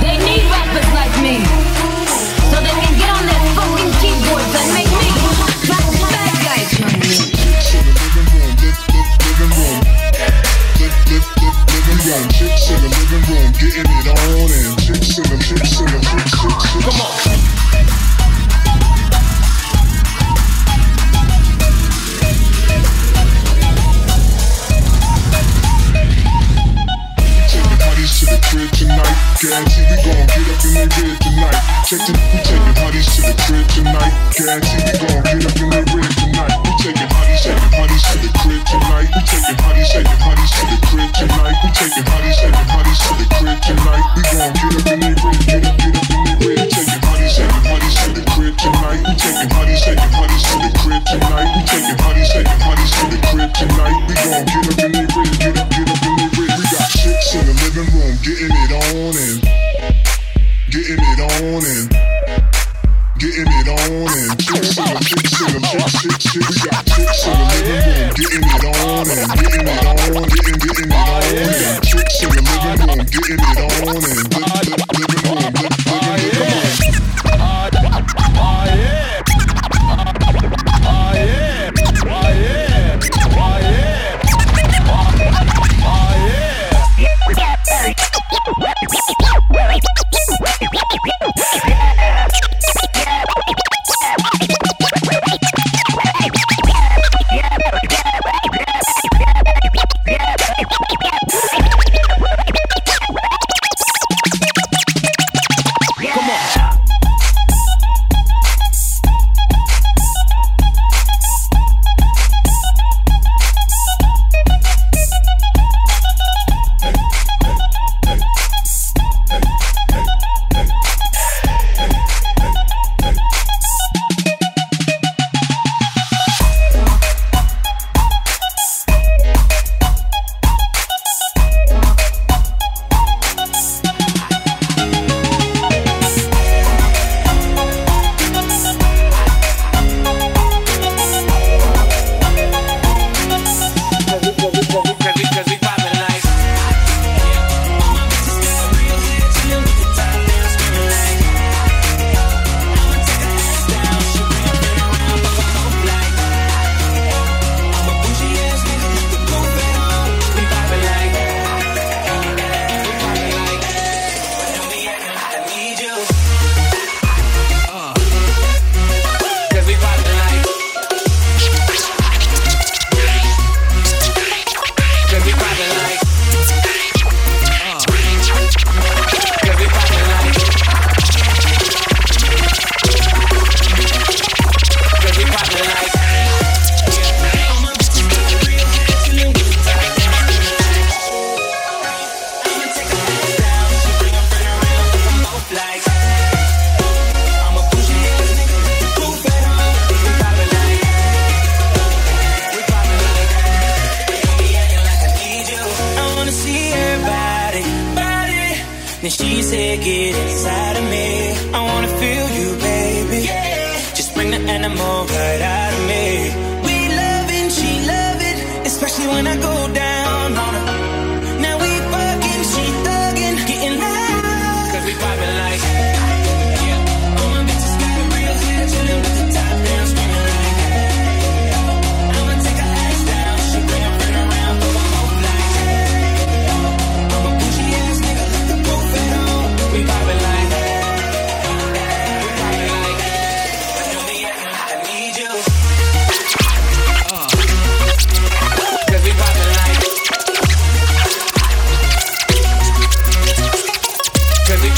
They 0.02 0.18
need 0.26 0.44
rappers 0.50 0.90
like 0.98 1.16
me. 1.22 1.38
So 2.50 2.58
they 2.66 2.74
can 2.82 2.94
get 2.98 3.14
on 3.14 3.21
To 28.12 28.28
the 28.28 28.38
crib 28.44 28.70
we 29.90 29.96
gon' 30.04 30.28
get 30.28 30.48
up 30.50 30.66
in 30.66 30.74
their 30.74 30.88
bed 30.88 31.18
tonight. 31.22 31.58
Check 31.86 32.02
the, 32.06 32.14
hotties 32.78 33.08
to 33.16 33.22
the 33.22 33.34
crib 33.42 33.68
tonight. 33.70 34.14
Guarantee 34.38 34.82
we 34.86 34.94
gon' 35.00 35.24
get 35.24 35.46
up 35.46 35.56
in 35.62 35.70
their 35.70 35.86
bed 35.86 36.12
tonight. 36.18 36.71
Taking 36.82 36.98
hotties, 37.14 37.46
taking 37.46 37.70
hotties 37.78 38.02
to 38.10 38.18
the 38.26 38.30
crib 38.42 38.66
tonight. 38.66 39.06
We 39.14 39.22
taking 39.30 39.54
hotties, 39.62 39.94
taking 39.94 40.18
hotties 40.18 40.50
to 40.50 40.66
the 40.66 40.78
crib 40.90 41.14
tonight. 41.14 41.54
We 41.62 41.70
taking 41.78 42.06
hotties, 42.10 42.38
taking 42.42 42.70
hotties 42.74 43.00
to 43.06 43.12
the 43.22 43.26
crib 43.38 43.62
tonight. 43.62 44.02
We 44.18 44.22
gon' 44.26 44.50
get 44.50 44.74
up 44.74 44.90
in 44.90 44.98
their 44.98 45.14
bed, 45.14 45.38
get 45.46 45.62
up, 45.62 45.78
get 45.78 45.94
up 45.94 46.10
in 46.10 46.22
their 46.26 46.38
bed. 46.42 46.74
Taking 46.74 47.02
hotties, 47.06 47.38
taking 47.38 47.62
hotties 47.70 47.96
to 48.02 48.10
the 48.18 48.24
crib 48.34 48.58
tonight. 48.58 49.02
We 49.06 49.14
taking 49.14 49.50
hotties, 49.54 49.82
taking 49.86 50.10
hotties 50.10 50.42
to 50.42 50.56
the 50.58 50.72
crib 50.82 51.04
tonight. 51.06 51.50
We 51.54 51.62
taking 51.70 51.98
hotties, 52.02 52.30
taking 52.34 52.62
hotties 52.66 52.92
to 52.98 53.04
the 53.14 53.20
crib 53.30 53.52
tonight. 53.54 53.98
We 54.10 54.14
gon' 54.18 54.81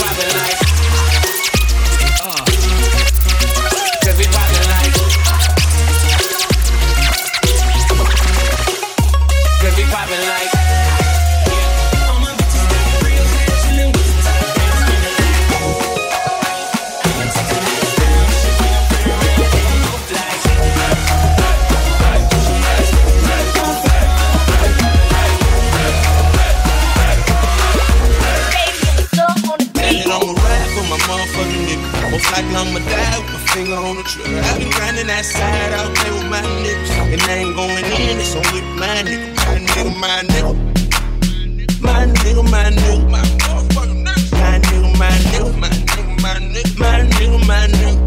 Friday 0.03 0.27
life. 0.35 1.02
in 35.03 35.07
that 35.07 35.25
side, 35.25 35.73
I 35.75 35.83
play 35.95 36.11
with 36.15 36.29
my 36.31 36.39
niggas. 36.63 36.89
And 37.11 37.21
I 37.21 37.43
ain't 37.43 37.55
going 37.55 37.83
in, 37.83 38.19
it's 38.23 38.35
on 38.35 38.43
with 38.55 38.63
my 38.79 39.03
nigga, 39.03 39.35
my 39.35 39.59
nigga, 39.67 39.91
my 39.99 40.23
nigga. 40.31 40.53
My 41.83 42.07
nigga, 42.07 42.43
my 42.49 42.71
nigga, 42.71 43.09
my 43.11 43.19
motherfucking 43.43 43.99
nigga. 44.07 44.31
My 44.39 44.59
nigga, 44.63 44.87
my 44.97 45.11
nigga, 45.27 45.51
my 45.59 45.69
nigga, 45.75 46.13
my 46.23 46.39
nigga, 46.39 46.71
my 46.79 47.03
nigga, 47.03 47.37
my 47.49 47.67
nigga. 47.67 47.99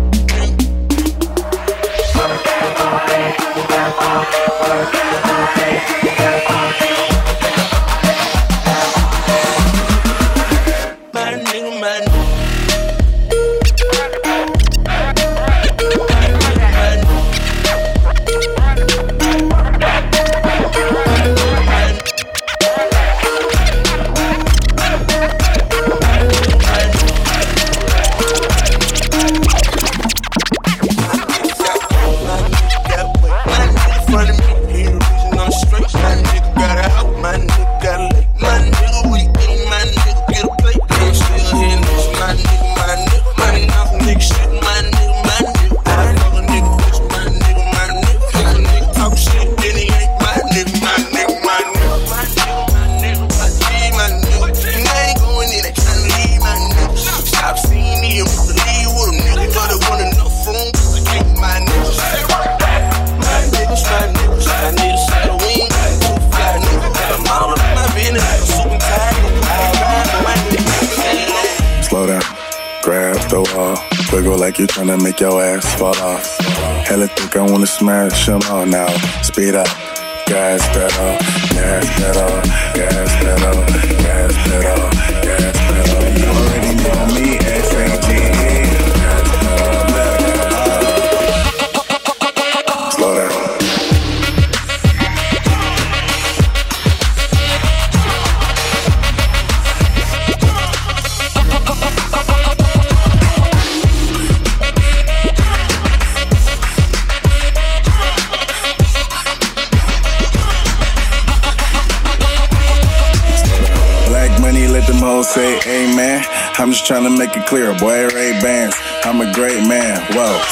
Work 2.17 2.47
it, 2.47 2.65
work 2.81 3.13
it, 3.13 3.35
work 3.69 4.01
it, 4.01 4.53
work 4.63 4.95
it. 4.95 5.26
Come 78.27 78.43
on 78.51 78.71
now. 78.71 78.89
Speed 79.23 79.55
up. 79.55 79.86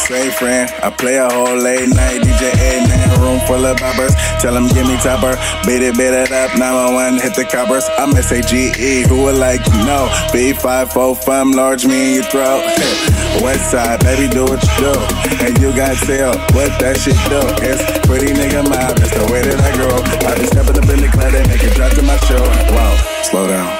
Say, 0.05 0.29
friend, 0.33 0.69
I 0.85 0.90
play 0.90 1.17
a 1.17 1.25
whole 1.33 1.57
late 1.57 1.88
night. 1.88 2.21
DJ 2.21 2.53
A 2.53 2.85
man, 2.85 3.09
room 3.25 3.40
full 3.49 3.64
of 3.64 3.79
boppers. 3.81 4.12
Tell 4.37 4.55
him, 4.55 4.69
give 4.69 4.85
me 4.85 5.01
topper. 5.01 5.33
Beat 5.64 5.81
it, 5.81 5.97
beat 5.97 6.12
it 6.12 6.29
up. 6.29 6.53
911, 6.61 7.25
hit 7.25 7.33
the 7.33 7.49
coppers. 7.49 7.88
I'm 7.97 8.12
SAGE. 8.12 9.09
Who 9.09 9.25
would 9.25 9.40
like 9.40 9.64
you 9.64 9.81
know? 9.88 10.12
B545, 10.29 11.55
large 11.57 11.87
me 11.87 11.97
in 11.97 12.14
your 12.21 12.29
throat. 12.29 12.61
West 13.40 13.73
side, 13.73 14.05
baby, 14.05 14.29
do 14.29 14.45
what 14.45 14.61
you 14.61 14.93
do. 14.93 14.95
And 15.40 15.57
you 15.57 15.73
got 15.73 15.97
tell 16.05 16.37
what 16.53 16.69
that 16.85 17.01
shit 17.01 17.17
do. 17.33 17.40
It's 17.64 17.81
pretty 18.05 18.37
nigga 18.37 18.61
mob. 18.61 19.01
It's 19.01 19.09
the 19.09 19.25
way 19.33 19.40
that 19.40 19.57
I 19.57 19.73
grow. 19.73 20.05
I 20.29 20.37
be 20.37 20.45
stepping 20.53 20.85
up 20.85 20.88
in 20.93 21.01
the 21.01 21.09
club 21.17 21.33
and 21.33 21.49
make 21.49 21.64
it 21.64 21.73
drop 21.81 21.97
to 21.97 22.03
my 22.05 22.21
show. 22.29 22.45
Wow, 22.77 22.93
slow 23.25 23.49
down. 23.49 23.73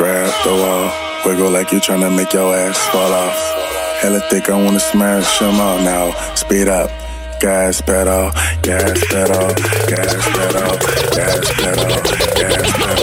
Grab 0.00 0.32
the 0.40 0.56
wall. 0.56 0.88
Wiggle 1.28 1.50
like 1.52 1.70
you 1.70 1.80
trying 1.80 2.00
to 2.00 2.08
make 2.08 2.32
your 2.32 2.56
ass 2.56 2.80
fall 2.88 3.12
off. 3.12 3.75
Hella 4.00 4.20
thick, 4.28 4.50
I 4.50 4.62
wanna 4.62 4.80
smash 4.80 5.38
them 5.38 5.60
all 5.60 5.78
now. 5.78 6.12
Speed 6.34 6.68
up. 6.68 6.90
Gas 7.40 7.80
pedal, 7.82 8.30
gas 8.62 9.04
pedal, 9.08 9.54
gas 9.88 10.14
pedal, 10.34 10.78
gas 11.12 11.52
pedal, 11.60 12.02
gas 12.34 12.72
pedal. 12.72 12.95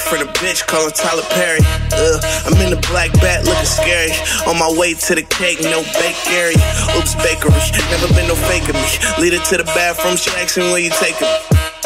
Boyfriend 0.00 0.28
the 0.28 0.32
bitch, 0.40 0.66
call 0.66 0.84
him 0.84 0.92
Tyler 0.92 1.22
Perry. 1.30 1.60
Uh, 1.92 2.20
I'm 2.46 2.56
in 2.64 2.70
the 2.70 2.80
black 2.88 3.12
bat 3.20 3.44
looking 3.44 3.68
scary. 3.68 4.12
On 4.46 4.56
my 4.56 4.70
way 4.78 4.94
to 4.94 5.14
the 5.14 5.22
cake, 5.22 5.60
no 5.60 5.82
bakery. 6.00 6.56
Oops, 6.96 7.14
bakery. 7.20 7.52
Never 7.92 8.08
been 8.14 8.28
no 8.28 8.36
faking 8.48 8.76
me. 8.76 8.90
Lead 9.20 9.36
her 9.36 9.44
to 9.52 9.56
the 9.60 9.68
bathroom, 9.76 10.16
she 10.16 10.30
asking 10.40 10.70
where 10.72 10.80
you 10.80 10.90
taking 10.90 11.26
me. 11.28 11.36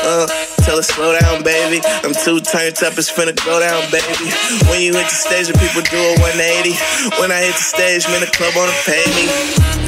Uh, 0.05 0.27
tell 0.63 0.77
her 0.77 0.85
slow 0.85 1.17
down, 1.19 1.43
baby. 1.43 1.81
I'm 2.05 2.15
too 2.15 2.41
turned 2.41 2.77
up, 2.85 2.95
it's 2.99 3.11
finna 3.11 3.35
go 3.45 3.59
down, 3.59 3.83
baby. 3.91 4.31
When 4.69 4.83
you 4.83 4.93
hit 4.93 5.09
the 5.09 5.17
stage, 5.17 5.49
the 5.49 5.57
people 5.59 5.83
do 5.83 5.99
a 5.99 6.15
180. 6.21 6.77
When 7.19 7.33
I 7.33 7.41
hit 7.41 7.57
the 7.57 7.67
stage, 7.67 8.07
man, 8.13 8.21
the 8.21 8.31
club 8.31 8.53
wanna 8.55 8.77
pay 8.85 9.05
me. 9.17 9.27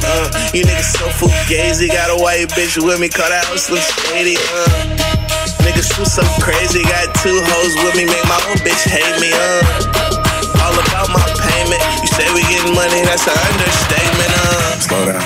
Uh, 0.03 0.27
you 0.53 0.63
niggas 0.65 0.97
so 0.97 1.05
fugazi. 1.15 1.87
Got 1.87 2.11
a 2.11 2.17
white 2.17 2.49
bitch 2.57 2.81
with 2.81 2.99
me, 2.99 3.09
call 3.09 3.29
that 3.29 3.45
house 3.45 3.69
look 3.69 3.83
shady. 4.09 4.35
Uh, 4.51 5.46
niggas 5.67 5.91
too 5.91 6.05
so 6.05 6.23
crazy. 6.39 6.83
Got 6.83 7.11
two 7.19 7.35
hoes 7.35 7.75
with 7.83 7.95
me, 7.99 8.05
make 8.07 8.23
my 8.31 8.39
own 8.47 8.57
bitch 8.63 8.87
hate 8.87 9.17
me. 9.19 9.29
Uh, 9.35 10.63
all 10.63 10.75
about 10.79 11.11
my 11.11 11.27
payment. 11.43 11.81
You 12.01 12.07
say 12.15 12.27
we 12.31 12.41
getting 12.47 12.73
money, 12.73 13.03
that's 13.03 13.27
an 13.27 13.35
understatement. 13.35 14.31
Uh, 14.31 14.79
Slow 14.79 15.03
down, 15.11 15.25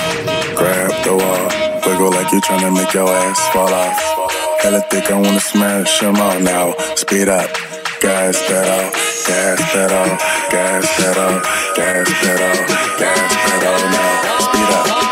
grab 0.58 0.90
the 1.06 1.14
wall, 1.14 1.46
wiggle 1.86 2.10
like 2.10 2.30
you 2.32 2.40
tryna 2.40 2.74
make 2.74 2.92
your 2.92 3.08
ass 3.08 3.38
fall 3.54 3.72
off. 3.72 3.94
Hella 4.60 4.80
thick, 4.90 5.10
I 5.10 5.14
wanna 5.20 5.40
smash 5.40 6.00
them 6.00 6.16
all 6.16 6.38
now. 6.40 6.74
Speed 6.96 7.28
up, 7.28 7.50
gas 8.00 8.34
pedal, 8.46 8.90
gas 9.26 9.58
pedal, 9.70 10.08
gas 10.50 10.86
pedal, 10.98 11.32
gas 11.78 12.08
pedal, 12.20 12.54
gas 12.98 13.30
pedal 13.46 13.78
now. 13.94 14.38
Speed 14.46 14.70
up, 14.78 15.11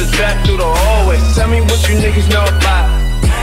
the 0.00 0.08
trap 0.16 0.32
through 0.46 0.56
the 0.56 0.64
hallway. 0.64 1.20
Tell 1.36 1.48
me 1.48 1.60
what 1.60 1.76
you 1.84 2.00
niggas 2.00 2.24
know 2.32 2.40
about. 2.40 2.88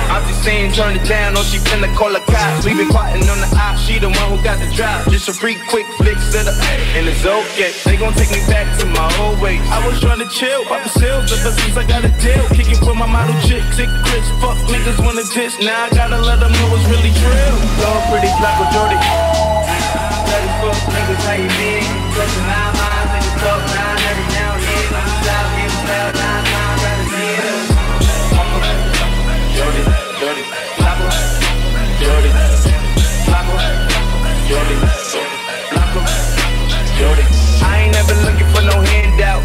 I'm 0.10 0.26
just 0.26 0.42
saying, 0.42 0.74
turn 0.74 0.98
it 0.98 1.06
down, 1.06 1.38
or 1.38 1.44
she 1.46 1.62
finna 1.62 1.94
call 1.94 2.16
a 2.16 2.22
cop. 2.26 2.66
We 2.66 2.74
been 2.74 2.90
plotting 2.90 3.30
on 3.30 3.38
the 3.38 3.50
op, 3.54 3.78
she 3.78 4.00
the 4.00 4.10
one 4.10 4.28
who 4.34 4.42
got 4.42 4.58
the 4.58 4.66
drop. 4.74 5.06
Just 5.12 5.30
a 5.30 5.34
free 5.34 5.60
quick 5.70 5.86
fix 6.02 6.34
to 6.34 6.42
the, 6.42 6.54
and 6.98 7.06
it's 7.06 7.22
okay. 7.22 7.76
They 7.86 7.94
gon' 8.00 8.18
take 8.18 8.34
me 8.34 8.42
back 8.50 8.66
to 8.80 8.90
my 8.90 9.06
old 9.22 9.38
ways. 9.38 9.62
I 9.70 9.86
was 9.86 10.02
trying 10.02 10.18
to 10.18 10.30
chill, 10.34 10.66
the 10.66 10.90
sales 10.98 11.30
ever 11.30 11.54
since 11.54 11.78
I 11.78 11.86
got 11.86 12.02
a 12.02 12.12
deal. 12.24 12.42
Kicking 12.58 12.82
for 12.82 12.96
my 12.96 13.06
model 13.06 13.38
chick, 13.46 13.62
sick 13.78 13.92
Chris, 14.10 14.26
fuck 14.42 14.58
niggas 14.72 14.98
wanna 15.06 15.28
diss. 15.30 15.60
Now 15.62 15.86
I 15.86 15.90
gotta 15.94 16.18
let 16.18 16.40
them 16.42 16.50
know 16.58 16.74
it's 16.74 16.88
really 16.90 17.14
true. 17.22 17.54
Love 17.86 18.02
pretty 18.10 18.34
black 18.42 18.58
with 18.58 18.74
Jordy. 18.74 18.98
Dirty 20.26 20.52
fuck 20.64 20.80
niggas, 20.90 21.22
how 21.22 21.38
you 21.38 21.52
been? 21.54 21.86
Touching 22.18 22.48
nine 22.50 22.74
lines, 22.82 23.10
niggas 23.14 23.38
talk 23.46 23.62
nine 23.78 24.00
every 24.10 24.28
now 24.34 24.58
and 24.58 24.64
then. 24.66 24.90
I'm 24.98 25.06
just 25.06 25.30
out 25.30 25.48
here, 25.54 26.17
I 37.68 37.84
ain't 37.84 37.92
never 37.92 38.16
looking 38.24 38.48
for 38.56 38.64
no 38.64 38.80
handout. 38.80 39.44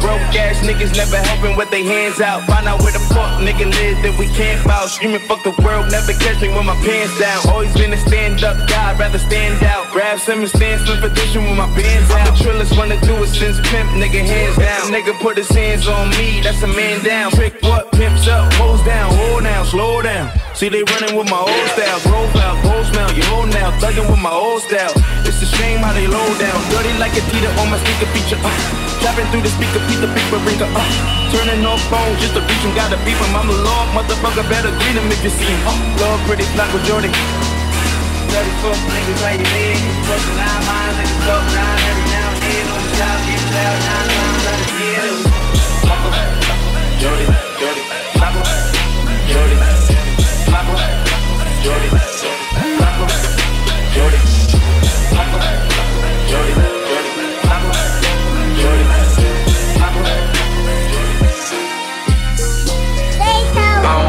Broke 0.00 0.22
ass 0.38 0.62
niggas 0.62 0.94
never 0.94 1.18
helping 1.18 1.56
with 1.56 1.70
their 1.72 1.82
hands 1.82 2.20
out. 2.20 2.46
Find 2.46 2.68
out 2.68 2.80
where 2.82 2.92
the 2.92 3.02
fuck 3.10 3.42
nigga 3.42 3.66
live, 3.66 3.98
that 4.06 4.14
we 4.16 4.28
can't 4.28 4.64
out. 4.70 4.90
Screaming 4.90 5.26
fuck 5.26 5.42
the 5.42 5.50
world, 5.66 5.90
never 5.90 6.12
catch 6.12 6.40
me 6.40 6.54
with 6.54 6.64
my 6.64 6.78
pants 6.86 7.18
down. 7.18 7.50
Always 7.50 7.74
been 7.74 7.92
a 7.92 7.96
stand 7.96 8.44
up 8.44 8.54
guy, 8.68 8.94
rather 8.94 9.18
stand 9.18 9.60
out. 9.64 9.90
Grab 9.90 10.20
some 10.20 10.38
and 10.38 10.48
stand 10.48 10.86
slim 10.86 11.00
position 11.02 11.42
with 11.42 11.58
my 11.58 11.66
bands 11.74 12.08
out. 12.14 12.30
The 12.30 12.38
trillers 12.38 12.70
wanna 12.78 13.00
do 13.02 13.18
it 13.24 13.34
since 13.34 13.58
pimp, 13.74 13.90
nigga 13.98 14.22
hands 14.22 14.54
down. 14.54 14.94
Nigga 14.94 15.18
put 15.18 15.36
his 15.36 15.50
hands 15.50 15.88
on 15.88 16.10
me, 16.10 16.40
that's 16.42 16.62
a 16.62 16.68
man 16.68 17.02
down. 17.02 17.32
Trick 17.32 17.58
what? 17.62 17.90
Pimps 17.90 18.28
up, 18.28 18.52
hoes 18.54 18.82
down, 18.86 19.10
hold 19.18 19.42
down, 19.42 19.66
slow 19.66 20.00
down. 20.00 20.30
See 20.58 20.66
they 20.66 20.82
running 20.82 21.14
with 21.14 21.30
my 21.30 21.38
old 21.38 21.66
style, 21.78 22.02
grove 22.02 22.34
out, 22.34 22.58
gold 22.66 22.82
smell, 22.90 23.06
you 23.14 23.22
hold 23.30 23.46
now, 23.54 23.70
thugging 23.78 24.10
with 24.10 24.18
my 24.18 24.34
old 24.34 24.58
style. 24.66 24.90
It's 25.22 25.38
a 25.38 25.46
shame 25.46 25.86
how 25.86 25.94
they 25.94 26.10
low 26.10 26.26
down, 26.34 26.58
dirty 26.74 26.90
like 26.98 27.14
a 27.14 27.22
teeter 27.30 27.46
on 27.62 27.70
my 27.70 27.78
sneaker 27.78 28.10
feature. 28.10 28.42
Uh. 28.42 28.50
Trapping 28.98 29.30
through 29.30 29.46
the 29.46 29.54
speaker, 29.54 29.78
beat 29.86 30.02
the 30.02 30.10
beeper 30.10 30.42
ringer. 30.42 30.66
Uh. 30.66 30.82
Turning 31.30 31.62
off 31.62 31.78
phone 31.86 32.10
just 32.18 32.34
to 32.34 32.42
reach 32.42 32.64
him, 32.66 32.74
gotta 32.74 32.98
beep 33.06 33.14
him. 33.14 33.38
I'm 33.38 33.46
a 33.46 33.54
log, 33.54 33.86
motherfucker, 33.94 34.42
better 34.50 34.74
greet 34.82 34.98
him 34.98 35.06
if 35.14 35.22
you 35.22 35.30
see 35.30 35.46
him. 35.46 35.62
Uh. 35.62 35.78
Love 36.02 36.18
pretty 36.26 36.42
black 36.58 36.74
with 36.74 36.82
Jordan. 36.90 37.14
Dirty 38.34 38.50
fuck 38.58 38.74
niggas, 38.90 39.22
how 39.22 39.38
you 39.38 39.46
live? 39.46 39.78
Bustin' 40.10 40.42
nine 40.42 40.62
lines, 40.66 40.94
niggas 40.98 41.22
talk 41.22 41.44
nine 41.54 41.78
every 41.86 42.06
now 42.10 42.34
and 42.34 42.40
then. 42.42 42.66
On 42.66 42.82
the 42.82 42.92
job, 42.98 43.18
get 43.30 43.42
loud 43.54 43.78
nine 43.78 44.10
times 44.10 44.42
out 44.42 44.58
of 44.58 44.70
ten. 44.74 45.06
Flacco, 45.86 46.10
Jordy, 46.98 47.26
Jordy, 47.62 47.82
Flacco, 48.18 48.42
I 50.50 50.64
don't 50.64 50.74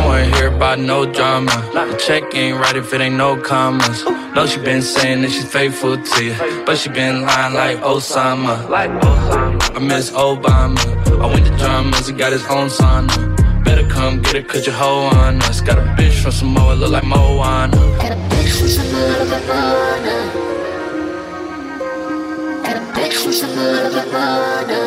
wanna 0.07 0.29
no 0.77 1.11
drama. 1.11 1.51
The 1.73 1.97
check 1.97 2.35
ain't 2.35 2.57
right 2.57 2.75
if 2.75 2.93
it 2.93 3.01
ain't 3.01 3.15
no 3.15 3.37
commas. 3.41 4.03
No, 4.35 4.45
she 4.45 4.59
been 4.59 4.81
saying 4.81 5.21
that 5.21 5.31
she's 5.31 5.51
faithful 5.51 5.97
to 6.01 6.25
you, 6.25 6.35
but 6.65 6.77
she 6.77 6.89
been 6.89 7.23
lying 7.23 7.53
like 7.53 7.77
Osama. 7.79 8.69
I 8.69 9.79
miss 9.79 10.11
Obama. 10.11 10.79
I 11.21 11.25
went 11.25 11.45
to 11.45 11.57
dramas, 11.57 12.07
he 12.07 12.13
got 12.13 12.31
his 12.31 12.45
own 12.47 12.69
sauna. 12.69 13.38
Come 14.09 14.21
get 14.23 14.35
it, 14.37 14.47
cause 14.47 14.65
your 14.65 14.73
hoe 14.73 15.05
on 15.13 15.39
us. 15.43 15.61
Got 15.61 15.77
a 15.77 15.81
bitch 15.81 16.23
from 16.23 16.31
Samoa, 16.31 16.73
look 16.73 16.89
like 16.89 17.03
Moana. 17.03 17.77
Got 17.77 18.11
a 18.11 18.15
bitch 18.15 18.57
from 18.57 18.67
some 18.67 18.91
little 18.91 19.25
bit 19.29 19.45
Moana. 19.45 20.15
Got 22.63 22.75
a 22.75 22.79
bitch 22.97 23.13
from 23.21 23.31
some 23.31 23.55
little 23.55 23.91
bit 23.93 24.11
Moana. 24.11 24.79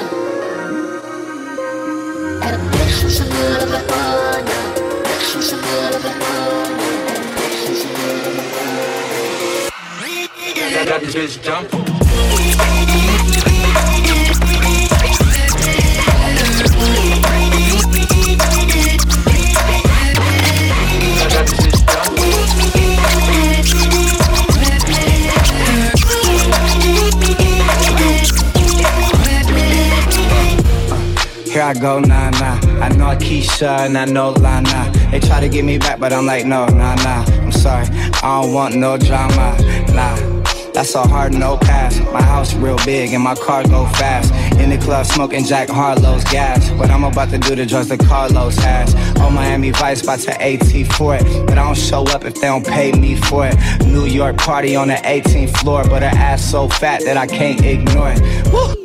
Got 2.41 2.55
a 2.55 2.59
bitch 2.75 3.01
from 3.01 3.11
some 3.11 3.29
little 3.29 3.69
bit 3.71 3.85
Moana. 3.91 4.57
Bitch 5.07 5.27
from 5.31 5.43
some 5.43 5.61
little 5.61 6.03
bit 6.03 6.17
Moana. 6.19 6.83
Bitch 7.39 7.63
from 7.63 7.75
some 7.79 7.95
little 8.03 8.33
bit 8.33 8.51
I 10.75 10.85
got 10.85 11.01
this 11.01 11.15
bitch 11.15 11.41
jumping. 11.45 11.83
I 31.73 31.75
go, 31.75 32.01
nah, 32.01 32.29
nah. 32.29 32.61
I 32.83 32.91
know 32.91 33.17
Keisha 33.17 33.87
and 33.87 33.97
I 33.97 34.05
know 34.05 34.33
Lana. 34.33 34.93
They 35.11 35.21
try 35.21 35.41
to 35.41 35.49
get 35.49 35.65
me 35.65 35.79
back, 35.79 35.99
but 35.99 36.13
I'm 36.13 36.27
like, 36.27 36.45
no, 36.45 36.67
nah, 36.67 36.95
nah. 36.97 37.25
I'm 37.41 37.51
sorry, 37.51 37.87
I 38.23 38.43
don't 38.43 38.53
want 38.53 38.75
no 38.75 38.99
drama, 38.99 39.57
nah. 39.95 40.43
That's 40.75 40.95
a 40.95 41.03
hard 41.03 41.33
no 41.33 41.57
pass. 41.57 41.99
My 42.13 42.21
house 42.21 42.53
real 42.55 42.77
big 42.85 43.15
and 43.15 43.25
my 43.25 43.35
car 43.37 43.63
go 43.63 43.87
fast. 43.87 44.35
In 44.61 44.69
the 44.69 44.77
club 44.77 45.07
smoking 45.07 45.45
Jack 45.45 45.71
Harlow's 45.71 46.25
gas. 46.25 46.69
But 46.73 46.91
I'm 46.91 47.05
about 47.05 47.31
to 47.31 47.39
do 47.39 47.55
the 47.55 47.65
drugs 47.65 47.89
that 47.89 48.01
Carlos 48.01 48.57
has. 48.57 48.95
On 49.21 49.33
Miami 49.33 49.71
Vice, 49.71 50.03
about 50.03 50.19
to 50.21 50.43
AT 50.43 50.87
for 50.93 51.15
it. 51.15 51.47
But 51.47 51.57
I 51.57 51.65
don't 51.65 51.77
show 51.77 52.05
up 52.09 52.27
if 52.27 52.35
they 52.35 52.49
don't 52.49 52.67
pay 52.67 52.93
me 52.93 53.17
for 53.17 53.47
it. 53.47 53.57
New 53.87 54.05
York 54.05 54.37
party 54.37 54.77
on 54.77 54.89
the 54.89 54.95
18th 54.97 55.57
floor, 55.59 55.85
but 55.85 56.03
her 56.03 56.09
ass 56.09 56.45
so 56.45 56.69
fat 56.69 57.03
that 57.05 57.17
I 57.17 57.27
can't 57.27 57.65
ignore 57.65 58.13
it. 58.13 58.53
Woo! 58.53 58.82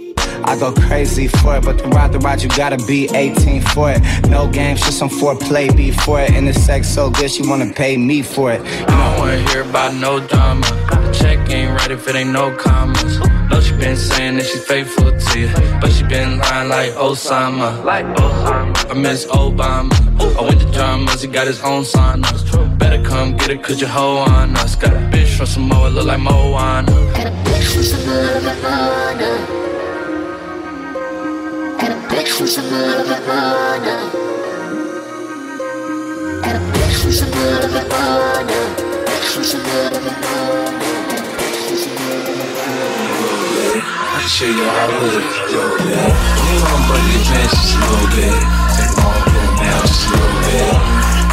I 0.47 0.57
go 0.57 0.71
crazy 0.71 1.27
for 1.27 1.57
it, 1.57 1.65
but 1.65 1.77
to 1.79 1.89
ride 1.89 2.13
the 2.13 2.19
ride, 2.19 2.41
you 2.41 2.47
gotta 2.47 2.77
be 2.85 3.09
18 3.13 3.61
for 3.61 3.91
it. 3.91 4.01
No 4.29 4.47
games, 4.47 4.79
just 4.79 4.97
some 4.97 5.09
foreplay 5.09 5.75
before 5.75 6.21
it. 6.21 6.31
And 6.31 6.47
the 6.47 6.53
sex 6.53 6.87
so 6.87 7.09
good, 7.09 7.29
she 7.29 7.45
wanna 7.45 7.73
pay 7.73 7.97
me 7.97 8.21
for 8.21 8.53
it. 8.53 8.61
I 8.61 9.09
don't 9.09 9.19
wanna 9.19 9.49
hear 9.49 9.63
about 9.63 9.95
no 9.95 10.21
drama. 10.21 10.61
The 10.61 11.11
check 11.11 11.49
ain't 11.49 11.71
right 11.77 11.91
if 11.91 12.07
it 12.07 12.15
ain't 12.15 12.31
no 12.31 12.55
commas. 12.55 13.19
No, 13.49 13.59
she 13.59 13.75
been 13.75 13.97
saying 13.97 14.37
that 14.37 14.45
she 14.45 14.57
faithful 14.57 15.11
to 15.11 15.39
you, 15.39 15.49
but 15.81 15.91
she 15.91 16.03
been 16.03 16.37
lying 16.39 16.69
like 16.69 16.93
Osama. 16.93 17.83
Like 17.83 18.05
Osama. 18.15 18.89
I 18.89 18.93
miss 18.93 19.25
Obama. 19.25 19.93
I 20.39 20.41
went 20.43 20.61
to 20.61 20.71
dramas, 20.71 21.23
he 21.23 21.27
got 21.27 21.47
his 21.47 21.61
own 21.61 21.83
sauna. 21.83 22.79
Better 22.79 23.03
come 23.03 23.35
get 23.35 23.49
it, 23.49 23.63
cause 23.63 23.81
your 23.81 23.89
hoe 23.89 24.19
on 24.19 24.55
us. 24.55 24.77
Got 24.77 24.93
a 24.93 24.99
bitch 25.11 25.35
from 25.35 25.45
Samoa, 25.45 25.89
look 25.89 26.05
like 26.05 26.21
Moana. 26.21 26.89
Got 26.89 27.27
a 27.27 27.31
bitch 27.43 27.73
from 27.73 27.83
some 27.83 28.07
little 28.07 28.41
bit 28.41 28.61
Moana. 28.63 29.66
I'm 44.39 44.93
a 47.73 47.85
little 47.87 48.07
bit. 48.15 48.37
Take 48.75 48.93
them 48.93 49.05
all 49.05 49.21
going 49.25 49.57
just 49.57 50.05
a 50.05 50.11
little 50.11 50.39
bit. 50.45 50.75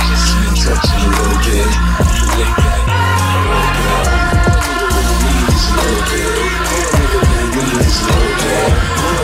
Just 0.08 0.28
me 0.38 0.46
touching 0.58 1.02
a 1.02 1.12
little 1.14 1.38
bit. 1.44 1.70
A 1.74 2.22
little 2.34 2.54
bit. 2.56 2.80
Knees 5.22 5.64
a 5.64 5.78
little 5.78 6.02
bit. 6.10 6.38
Knees 7.54 7.98
a 7.98 8.06
little 8.06 8.34
bit. 8.40 9.23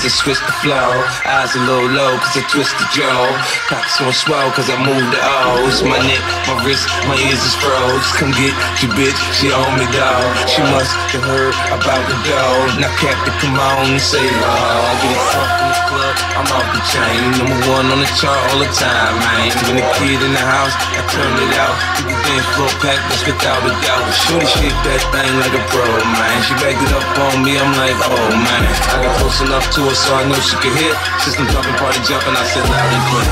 cause 0.00 0.08
I 0.08 0.16
switched 0.16 0.46
the 0.48 0.56
flow. 0.64 0.92
Eyes 1.28 1.52
a 1.52 1.60
little 1.60 1.92
low, 1.92 2.16
cause 2.16 2.32
I 2.40 2.42
twist 2.48 2.72
the 2.80 2.88
jaw. 2.96 3.20
Pockets 3.68 4.00
on 4.00 4.12
swell, 4.16 4.48
cause 4.56 4.72
I 4.72 4.80
move 4.80 5.04
the 5.12 5.20
O's. 5.20 5.84
My 5.84 6.00
neck, 6.00 6.24
my 6.48 6.56
wrist, 6.64 6.88
my 7.04 7.16
ears 7.20 7.44
is 7.44 7.52
froze. 7.60 8.08
Come 8.16 8.32
get 8.32 8.56
your 8.80 8.96
bitch, 8.96 9.20
she 9.36 9.52
on 9.52 9.76
me, 9.76 9.84
dog. 9.92 10.24
She 10.48 10.64
must 10.72 10.96
have 11.12 11.24
heard 11.28 11.52
about 11.68 12.00
the 12.08 12.16
dog. 12.24 12.80
Now, 12.80 12.88
Captain, 12.96 13.34
come 13.44 13.60
on 13.60 13.92
and 13.92 14.00
say, 14.00 14.24
oh, 14.24 14.88
I 14.88 14.92
get 15.04 15.12
it 15.12 15.24
fucked 15.36 15.60
in 15.60 15.68
the 15.68 15.80
club, 15.92 16.14
I'm 16.32 16.48
off 16.48 16.68
the 16.72 16.82
chain. 16.88 17.20
Number 17.36 17.60
one 17.68 17.86
on 17.92 18.00
the 18.00 18.10
chart 18.16 18.40
all 18.56 18.60
the 18.64 18.70
time, 18.72 19.14
man. 19.20 19.52
When 19.68 19.84
a 19.84 19.86
kid 20.00 20.16
in 20.16 20.32
the 20.32 20.44
house, 20.44 20.72
I 20.96 21.04
turn 21.12 21.28
it 21.28 21.52
out. 21.60 21.76
People 22.00 22.16
dance 22.24 22.48
floor 22.56 22.72
pack, 22.80 23.00
that's 23.12 23.24
without 23.28 23.60
a 23.68 23.72
doubt. 23.84 24.08
Shorty 24.16 24.48
shake 24.48 24.78
that 24.88 25.02
thing 25.12 25.32
like 25.44 25.52
a 25.52 25.62
pro, 25.68 25.84
man. 25.84 26.36
She 26.48 26.56
backed 26.56 26.80
it 26.80 26.92
up 26.96 27.04
on 27.20 27.44
me, 27.44 27.60
I'm 27.60 27.68
like, 27.76 27.98
oh 28.00 28.32
man. 28.32 28.64
I 28.64 29.04
got 29.04 29.12
close 29.20 29.44
enough 29.44 29.68
to 29.76 29.89
her 29.90 29.96
so 29.96 30.14
I 30.14 30.22
know 30.28 30.38
she 30.38 30.56
could 30.62 30.74
hit. 30.78 30.94
System 31.18 31.46
jumping, 31.50 31.74
party 31.82 31.98
jumping, 32.06 32.36
I 32.38 32.44
said 32.46 32.64
loud 32.70 32.94
and 32.94 33.04
clear. 33.10 33.26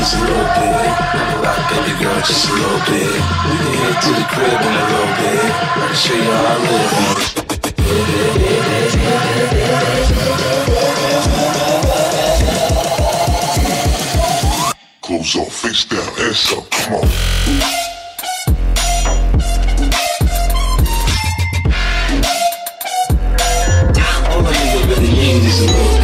Just 0.00 0.16
a 0.16 0.20
little 0.24 0.48
bit. 0.56 0.88
Rock, 1.44 1.60
baby 1.68 1.92
girl, 2.00 2.16
just 2.24 2.48
a 2.48 2.52
little 2.52 2.80
bit. 2.88 3.12
We 3.44 3.54
can 3.60 3.74
head 3.84 3.96
to 4.04 4.10
the 4.16 4.24
crib 4.32 4.60
in 4.64 4.72
a 4.72 4.84
little 4.88 5.12
bit. 5.20 5.52
I 5.52 5.84
can 5.84 5.98
show 6.00 6.16
you 6.16 6.32
how 6.32 6.48
I 6.48 6.56
live. 6.64 6.92
Clothes 15.02 15.36
off, 15.36 15.52
face 15.52 15.84
down, 15.84 16.08
ass 16.18 16.52
up, 16.56 16.64
come 16.70 16.94
on. 16.94 17.93
in 25.24 25.40
this 25.42 25.62
world. 25.66 26.03